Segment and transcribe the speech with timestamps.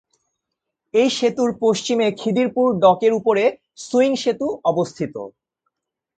[0.93, 3.43] এই সেতুর পশ্চিমে খিদিরপুর ডকের উপরে
[3.77, 5.15] সুইং সেতু অবস্থিত।